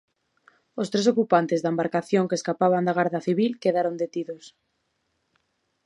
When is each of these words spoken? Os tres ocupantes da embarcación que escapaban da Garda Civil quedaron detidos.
Os 0.81 0.87
tres 0.93 1.05
ocupantes 1.13 1.59
da 1.61 1.71
embarcación 1.73 2.27
que 2.29 2.37
escapaban 2.39 2.85
da 2.87 2.97
Garda 2.99 3.19
Civil 3.27 3.51
quedaron 3.63 3.95
detidos. 4.03 4.43